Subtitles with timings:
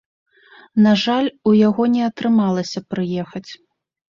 [0.85, 3.47] На жаль, у яго не атрымалася прыехаць.